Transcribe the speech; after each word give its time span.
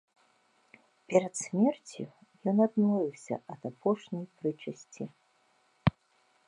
Перад 1.13 1.33
смерцю 1.41 2.05
ён 2.51 2.57
адмовіўся 2.67 3.35
ад 3.57 3.61
апошняй 3.73 4.25
прычасці. 4.41 5.03